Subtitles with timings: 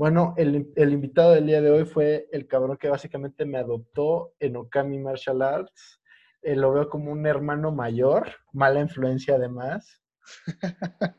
[0.00, 4.32] Bueno, el, el, invitado del día de hoy fue el cabrón que básicamente me adoptó
[4.40, 6.00] en Okami Martial Arts.
[6.40, 10.00] Eh, lo veo como un hermano mayor, mala influencia además.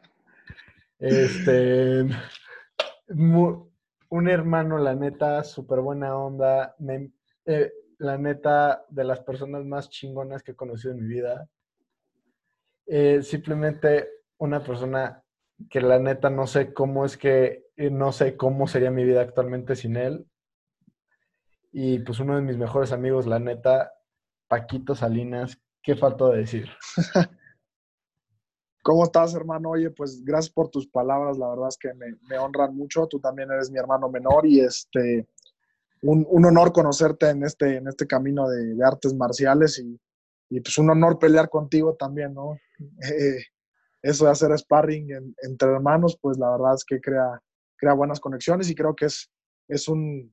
[0.98, 2.08] este,
[3.08, 6.76] un hermano, la neta, súper buena onda.
[7.46, 11.48] Eh, la neta, de las personas más chingonas que he conocido en mi vida.
[12.88, 14.10] Eh, simplemente
[14.40, 15.24] una persona
[15.70, 19.76] que la neta no sé cómo es que, no sé cómo sería mi vida actualmente
[19.76, 20.28] sin él.
[21.72, 23.94] Y pues uno de mis mejores amigos, la neta,
[24.48, 26.70] Paquito Salinas, ¿qué faltó de decir?
[28.84, 29.70] ¿Cómo estás, hermano?
[29.70, 33.08] Oye, pues gracias por tus palabras, la verdad es que me, honran mucho.
[33.08, 35.28] Tú también eres mi hermano menor y este,
[36.02, 40.00] un, honor conocerte en este, en este camino de, artes marciales y,
[40.60, 42.58] pues un honor pelear contigo también, ¿no?
[43.04, 43.44] Eh,
[44.02, 47.40] eso de hacer sparring entre hermanos, pues la verdad es que crea,
[47.82, 49.32] crea buenas conexiones y creo que es,
[49.68, 50.32] es, un,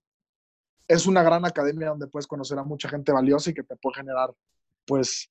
[0.86, 3.96] es una gran academia donde puedes conocer a mucha gente valiosa y que te puede
[3.96, 4.34] generar,
[4.86, 5.30] pues,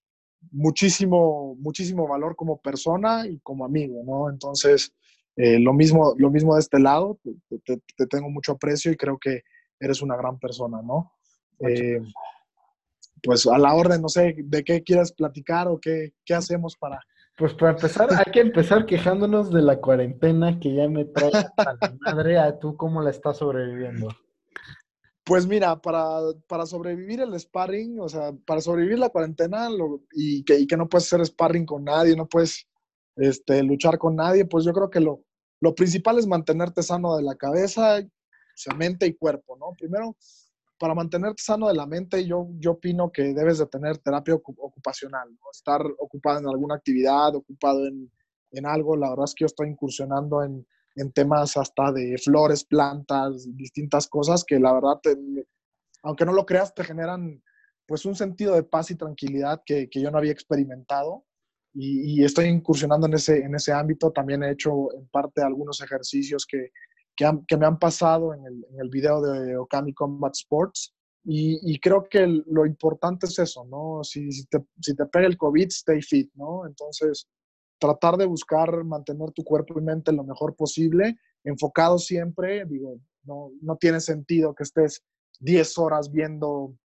[0.52, 4.32] muchísimo, muchísimo valor como persona y como amigo, ¿no?
[4.32, 4.92] Entonces,
[5.36, 7.20] eh, lo, mismo, lo mismo de este lado,
[7.64, 9.44] te, tengo mucho aprecio y creo que
[9.80, 11.14] eres una gran persona, ¿no?
[11.60, 12.02] Eh,
[13.22, 17.00] pues a la orden, no sé, de qué quieras platicar o qué, qué hacemos para,
[17.38, 21.78] pues para empezar, hay que empezar quejándonos de la cuarentena que ya me trae a
[21.80, 22.40] la madre.
[22.40, 24.08] ¿A tú cómo la estás sobreviviendo?
[25.24, 29.70] Pues mira, para, para, sobrevivir el sparring, o sea, para sobrevivir la cuarentena
[30.14, 32.66] y, que, y, que, no puedes hacer sparring con nadie, no puedes
[33.18, 35.24] este, luchar con nadie, pues yo creo que lo,
[35.60, 38.00] lo principal es mantenerte sano de la cabeza,
[38.76, 39.76] mente y cuerpo, ¿no?
[39.78, 40.16] Primero,
[40.78, 45.30] para mantenerte sano de la mente, yo, yo opino que debes de tener terapia ocupacional,
[45.52, 48.12] estar ocupado en alguna actividad, ocupado en,
[48.52, 48.96] en, algo.
[48.96, 54.08] La verdad es que yo estoy incursionando en, en, temas hasta de flores, plantas, distintas
[54.08, 55.00] cosas que la verdad,
[56.04, 57.42] aunque no lo creas, te generan
[57.88, 61.26] pues un sentido de paz y tranquilidad que, que yo no había experimentado.
[61.74, 64.12] Y, y, estoy incursionando en ese, en ese ámbito.
[64.12, 66.72] También he hecho en parte algunos ejercicios que,
[67.18, 70.94] que, me han pasado en el, en el, video de Okami Combat Sports.
[71.26, 74.02] Y, y creo que lo importante es eso, ¿no?
[74.04, 76.66] Si, si, te, si te pega el COVID, stay fit, ¿no?
[76.66, 77.28] Entonces,
[77.80, 83.52] tratar de buscar mantener tu cuerpo y mente lo mejor posible, enfocado siempre, digo, no,
[83.62, 85.04] no tiene sentido que estés
[85.40, 86.76] 10 horas viendo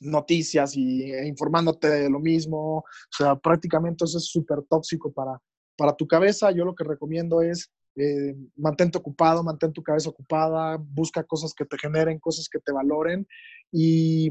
[0.00, 2.84] noticias y, e informándote de lo mismo, o
[3.16, 5.40] sea, prácticamente eso es súper tóxico para,
[5.76, 6.50] para tu cabeza.
[6.50, 11.64] Yo lo que recomiendo es eh, mantente ocupado, mantén tu cabeza ocupada, busca cosas que
[11.64, 13.26] te generen, cosas que te valoren
[13.72, 14.30] y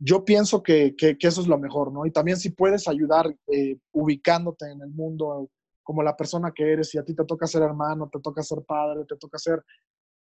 [0.00, 2.06] yo pienso que, que, eso es lo mejor, ¿no?
[2.06, 5.50] Y también si puedes ayudar eh, ubicándote en el mundo
[5.82, 8.62] como la persona que eres, si a ti te toca ser hermano, te toca ser
[8.62, 9.64] padre, te toca ser,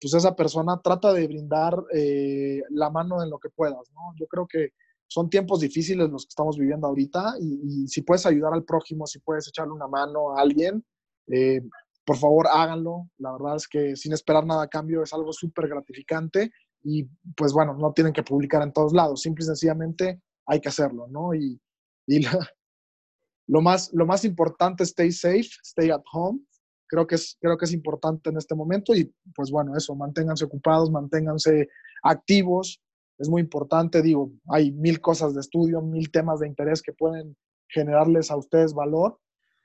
[0.00, 4.14] pues esa persona trata de brindar eh, la mano en lo que puedas, ¿no?
[4.18, 4.70] Yo creo que
[5.08, 9.06] son tiempos difíciles los que estamos viviendo ahorita y, y si puedes ayudar al prójimo,
[9.06, 10.84] si puedes echarle una mano a alguien,
[11.28, 11.60] eh,
[12.06, 13.10] por favor háganlo.
[13.18, 16.52] La verdad es que sin esperar nada a cambio es algo súper gratificante
[16.82, 17.04] y
[17.36, 21.08] pues bueno, no tienen que publicar en todos lados, simple y sencillamente hay que hacerlo,
[21.08, 21.34] ¿no?
[21.34, 21.60] Y,
[22.06, 22.20] y
[23.48, 26.40] lo, más, lo más importante, stay safe, stay at home.
[26.88, 30.44] Creo que, es, creo que es importante en este momento y pues bueno, eso, manténganse
[30.44, 31.68] ocupados, manténganse
[32.04, 32.80] activos.
[33.18, 37.36] Es muy importante, digo, hay mil cosas de estudio, mil temas de interés que pueden
[37.68, 39.18] generarles a ustedes valor.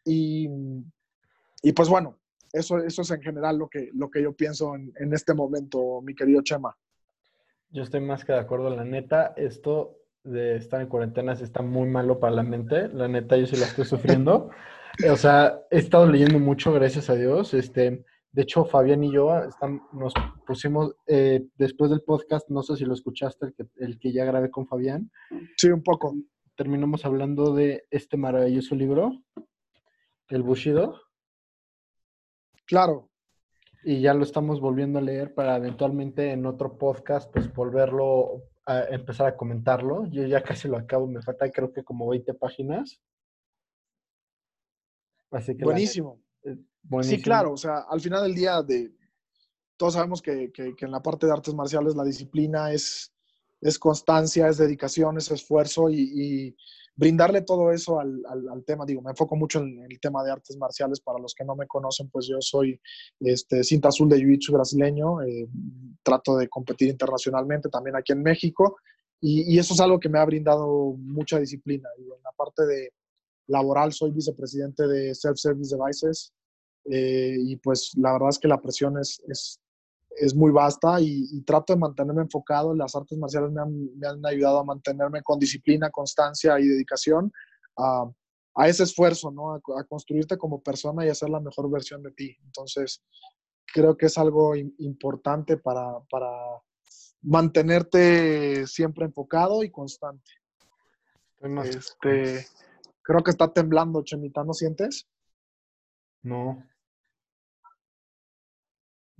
[0.03, 0.49] Y,
[1.61, 2.17] y pues bueno,
[2.53, 6.01] eso, eso es en general lo que, lo que yo pienso en, en este momento,
[6.01, 6.75] mi querido Chema.
[7.69, 11.87] Yo estoy más que de acuerdo, la neta, esto de estar en cuarentena está muy
[11.87, 14.49] malo para la mente, la neta yo sí la estoy sufriendo.
[15.11, 17.53] o sea, he estado leyendo mucho, gracias a Dios.
[17.53, 19.29] Este, de hecho, Fabián y yo
[19.93, 20.13] nos
[20.45, 24.25] pusimos, eh, después del podcast, no sé si lo escuchaste, el que, el que ya
[24.25, 25.11] grabé con Fabián.
[25.57, 26.15] Sí, un poco.
[26.55, 29.11] Terminamos hablando de este maravilloso libro,
[30.27, 31.01] El Bushido.
[32.71, 33.09] Claro.
[33.83, 38.83] Y ya lo estamos volviendo a leer para eventualmente en otro podcast, pues volverlo a
[38.83, 40.05] empezar a comentarlo.
[40.05, 43.01] Yo ya casi lo acabo, me falta creo que como 20 páginas.
[45.31, 46.21] Así que buenísimo.
[46.81, 47.17] buenísimo.
[47.17, 48.95] Sí, claro, o sea, al final del día de,
[49.75, 53.13] todos sabemos que, que, en la parte de artes marciales la disciplina es,
[53.59, 56.55] es constancia, es dedicación, es esfuerzo y,
[57.01, 58.85] brindarle todo eso al, al, tema.
[58.85, 61.01] Digo, me enfoco mucho en, el tema de artes marciales.
[61.01, 62.79] Para los que no me conocen, pues yo soy
[63.19, 65.23] este, cinta azul de Jiu-Jitsu brasileño.
[65.23, 65.47] Eh,
[66.03, 68.77] trato de competir internacionalmente también aquí en México.
[69.19, 71.89] Y, y, eso es algo que me ha brindado mucha disciplina.
[71.97, 72.93] Digo, en la parte de
[73.47, 76.31] laboral soy vicepresidente de Self Service Devices.
[76.85, 79.59] Eh, y pues la verdad es que la presión es, es,
[80.17, 82.73] es muy vasta y, trato de mantenerme enfocado.
[82.75, 87.31] Las artes marciales me han, ayudado a mantenerme con disciplina, constancia y dedicación
[87.77, 88.09] a,
[88.67, 89.53] ese esfuerzo, ¿no?
[89.53, 92.35] A, construirte como persona y a ser la mejor versión de ti.
[92.43, 93.01] Entonces,
[93.65, 96.29] creo que es algo importante para, para
[97.21, 100.31] mantenerte siempre enfocado y constante.
[101.63, 102.45] Este,
[103.01, 105.07] creo que está temblando, Chemita, ¿no sientes?
[106.21, 106.63] No.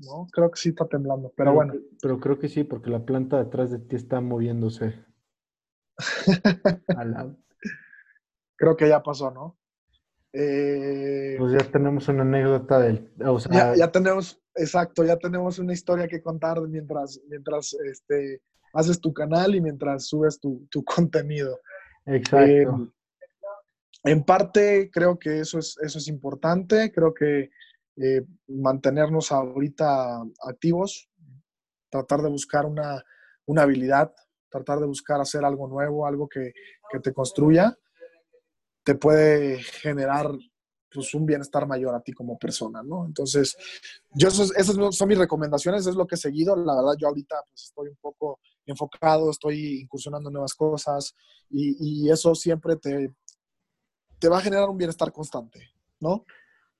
[0.02, 0.28] ¿No?
[0.32, 1.74] Creo que sí está temblando, pero, bueno.
[2.02, 5.04] Pero creo que sí, porque la planta detrás de ti está moviéndose.
[8.56, 9.58] creo que ya pasó, ¿no?
[10.34, 13.12] Eh, pues ya tenemos una anécdota del...
[13.76, 18.42] ya, tenemos, exacto, ya tenemos una historia que contar mientras, mientras este,
[18.74, 21.60] haces tu canal y mientras subes tu, contenido.
[22.06, 22.46] Exacto.
[22.46, 22.68] Eh,
[24.04, 27.52] en parte creo que eso es, eso es importante, creo que
[27.98, 31.10] eh, mantenernos ahorita activos,
[31.90, 33.04] tratar de buscar una,
[33.62, 34.14] habilidad,
[34.50, 36.54] tratar de buscar hacer algo nuevo, algo que,
[37.04, 37.78] te construya,
[38.84, 40.32] te puede generar
[40.92, 43.06] pues, un bienestar mayor a ti como persona, ¿no?
[43.06, 43.56] Entonces,
[44.14, 46.56] yo esas son mis recomendaciones, es lo que he seguido.
[46.56, 51.14] La verdad, yo ahorita pues, estoy un poco enfocado, estoy incursionando en nuevas cosas
[51.50, 53.14] y, y eso siempre te,
[54.20, 56.26] te va a generar un bienestar constante, ¿no?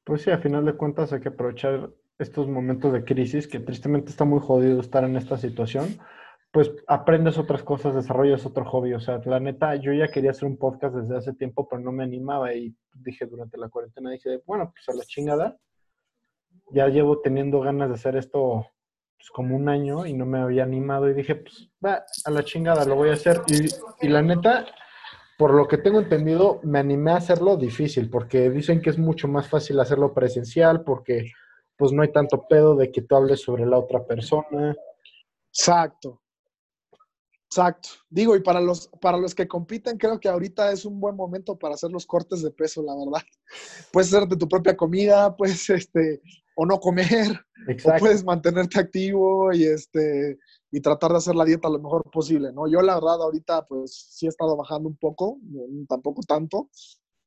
[0.04, 4.10] Pues sí, a final de cuentas hay que aprovechar estos momentos de crisis, que tristemente
[4.10, 6.00] está muy jodido estar en esta situación,
[6.52, 8.94] pues aprendes otras cosas, desarrollas otro hobby.
[8.94, 11.92] O sea, la neta, yo ya quería hacer un podcast desde hace tiempo, pero no
[11.92, 15.58] me animaba y dije durante la cuarentena, dije, bueno, pues a la chingada.
[16.72, 18.68] Ya llevo teniendo ganas de hacer esto
[19.18, 22.44] pues, como un año y no me había animado y dije, pues va, a la
[22.44, 23.42] chingada, lo voy a hacer.
[23.48, 24.66] Y, y la neta,
[25.42, 29.28] por lo que tengo entendido, me animé a hacerlo difícil, porque dicen que es mucho
[29.28, 31.32] más fácil hacerlo presencial, porque
[31.76, 34.76] pues no hay tanto pedo de que tú hables sobre la otra persona.
[35.52, 36.22] Exacto.
[37.46, 37.90] Exacto.
[38.08, 41.58] Digo, y para los, para los que compiten, creo que ahorita es un buen momento
[41.58, 43.26] para hacer los cortes de peso, la verdad.
[43.92, 46.22] Puedes hacerte tu propia comida, puedes, este,
[46.56, 47.32] o no comer,
[47.84, 50.38] o puedes mantenerte activo y, este,
[50.72, 52.68] y tratar de hacer la dieta lo mejor posible, ¿no?
[52.68, 55.38] Yo la verdad ahorita pues sí he estado bajando un poco,
[55.88, 56.70] tampoco tanto.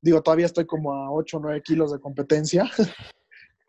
[0.01, 2.71] Digo, todavía estoy como a 8 o 9 kilos de competencia,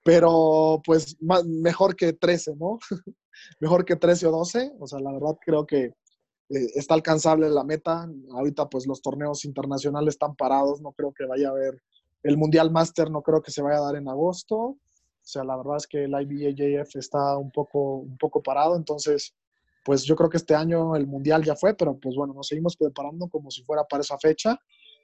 [0.03, 2.79] pero pues mejor que 13, ¿no?
[3.59, 4.73] mejor que 13 o 12.
[4.79, 5.93] O sea, la verdad creo que eh,
[6.75, 8.09] está alcanzable la meta.
[8.31, 11.81] Ahorita pues los torneos internacionales están parados, no creo que vaya a haber
[12.23, 14.57] el Mundial Master, no creo que se vaya a dar en agosto.
[14.57, 19.33] O sea, la verdad es que el IBAJF está un poco, un poco parado, entonces
[19.85, 22.75] pues yo creo que este año el Mundial ya fue, pero pues bueno, nos seguimos
[22.75, 24.59] preparando como si fuera para esa fecha.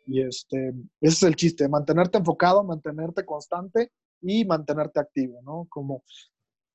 [0.07, 5.67] Y este, ese es el chiste, mantenerte enfocado, mantenerte constante y mantenerte activo, ¿no?
[5.69, 6.03] Como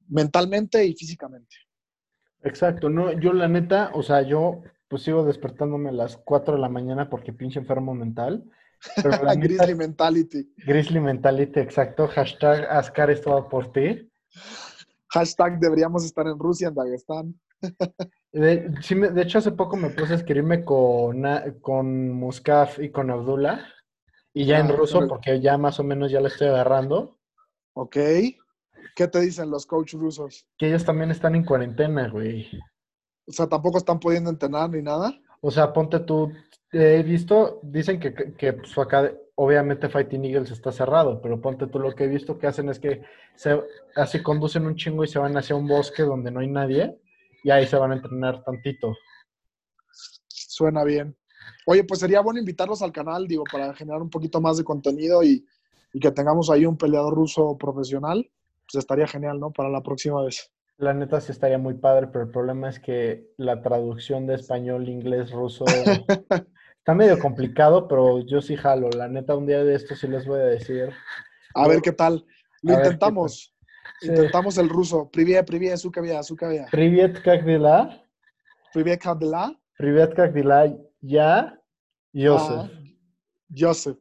[0.08, 1.56] mentalmente y físicamente.
[2.44, 6.60] Exacto, no, yo la neta, o sea, yo pues sigo despertándome a las 4 de
[6.60, 8.44] la mañana porque pinche enfermo mental.
[9.40, 10.54] Grizzly Mentality.
[10.58, 12.06] Grizzly Mentality, exacto.
[12.06, 14.08] Hashtag Ascar es por ti.
[15.16, 17.40] Hashtag deberíamos estar en Rusia, en Dagestán.
[18.32, 21.24] De, de hecho, hace poco me puse a escribirme con,
[21.62, 23.60] con Muscaf y con Abdullah.
[24.34, 27.18] Y ya en ah, ruso, porque ya más o menos ya le estoy agarrando.
[27.72, 27.96] Ok.
[28.94, 30.46] ¿Qué te dicen los coaches rusos?
[30.58, 32.46] Que ellos también están en cuarentena, güey.
[33.26, 35.18] O sea, tampoco están pudiendo entrenar ni nada.
[35.40, 36.30] O sea, ponte tú.
[36.72, 41.78] He visto, dicen que, que su acá, obviamente Fighting Eagles está cerrado, pero ponte tú
[41.78, 43.02] lo que he visto que hacen es que
[43.34, 43.62] se,
[43.94, 46.98] así conducen un chingo y se van hacia un bosque donde no hay nadie
[47.44, 48.94] y ahí se van a entrenar tantito.
[50.28, 51.16] Suena bien.
[51.66, 55.22] Oye, pues sería bueno invitarlos al canal, digo, para generar un poquito más de contenido
[55.22, 55.46] y,
[56.00, 58.28] que tengamos ahí un peleador ruso profesional.
[58.70, 59.50] Pues estaría genial, ¿no?
[59.50, 60.50] Para la próxima vez.
[60.76, 64.88] La neta sí estaría muy padre, pero el problema es que la traducción de español,
[64.88, 65.64] inglés, ruso
[66.86, 68.88] Está medio complicado, pero yo sí jalo.
[68.90, 70.88] La neta, un día de esto sí les voy a decir.
[71.52, 72.24] A ver qué tal.
[72.62, 73.52] Lo intentamos.
[74.02, 75.10] Intentamos el ruso.
[75.10, 75.90] Privie, privie, su
[76.22, 76.66] sukavia.
[76.70, 78.06] Privet kakdila.
[78.72, 79.60] Privet kakdila.
[79.76, 81.60] Privet kakdila, ya.
[82.14, 82.70] Joseph.
[82.72, 82.80] Ah,
[83.52, 83.98] Joseph.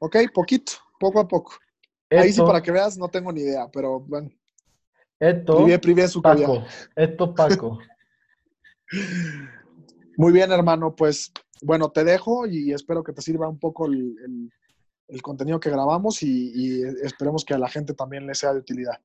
[0.00, 1.52] Ok, poquito, poco a poco.
[2.10, 4.32] Ahí sí, para que veas, no tengo ni idea, pero bueno.
[5.20, 5.64] Esto.
[5.80, 6.64] Privé, su Paco.
[6.96, 7.78] Esto, Paco.
[10.16, 10.94] Muy bien, hermano.
[10.94, 14.50] Pues, bueno, te dejo y espero que te sirva un poco el
[15.12, 18.98] el contenido que grabamos y, esperemos que a la gente también le sea de utilidad.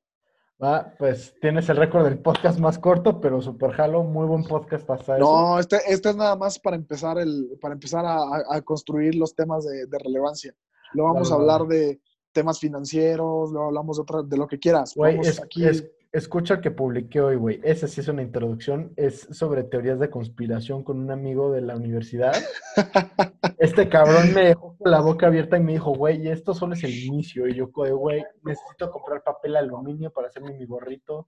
[0.63, 4.89] Va, pues tienes el récord del podcast más corto, pero super jalo, muy buen podcast
[4.89, 9.35] hasta No, este, este es nada más para empezar, el, para empezar a, construir los
[9.35, 10.55] temas de, relevancia.
[10.93, 14.95] Luego vamos a hablar de temas financieros, luego hablamos de, de lo que quieras.
[15.21, 15.65] es, aquí...
[16.11, 17.59] escucha el que publiqué hoy, güey.
[17.63, 18.93] Ese sí es una introducción.
[18.95, 22.33] Es sobre teorías de conspiración con un amigo de la universidad.
[23.59, 26.83] Este cabrón me dejó con la boca abierta y me dijo, güey, esto solo es
[26.83, 27.47] el inicio.
[27.47, 31.27] Y yo, güey, necesito comprar papel aluminio para hacerme mi gorrito.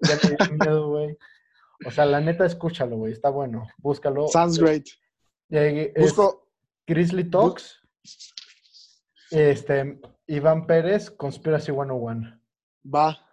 [0.00, 1.18] Ya me dio miedo, güey.
[1.86, 3.12] O sea, la neta, escúchalo, güey.
[3.12, 3.66] Está bueno.
[3.76, 4.28] Búscalo.
[4.28, 4.86] Sounds great.
[5.96, 6.48] Busco,
[6.86, 7.82] Grizzly Talks.
[9.30, 12.40] Este, Iván Pérez, Conspiracy 101.
[12.86, 13.27] va.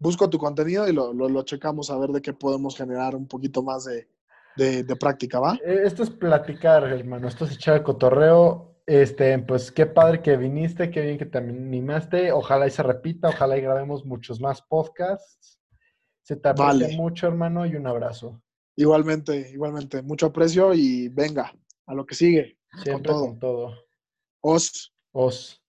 [0.00, 3.26] Busco tu contenido y lo, lo, lo checamos a ver de qué podemos generar un
[3.26, 4.08] poquito más de,
[4.56, 5.54] de, de práctica, ¿va?
[5.64, 7.28] Eh, Esto es platicar, hermano.
[7.28, 8.76] Esto es echar el cotorreo.
[8.86, 12.32] Este, pues qué padre que viniste, qué bien que te animaste.
[12.32, 15.60] Ojalá y se repita, ojalá y grabemos muchos más podcasts.
[16.22, 16.96] Se te aprecia Vale.
[16.96, 18.42] mucho, hermano, y un abrazo.
[18.76, 20.02] Igualmente, igualmente.
[20.02, 21.52] Mucho aprecio y venga,
[21.86, 22.58] a lo que sigue.
[22.82, 23.26] Siempre todo.
[23.26, 23.74] con todo.
[24.40, 24.94] Os.
[25.12, 25.62] Os.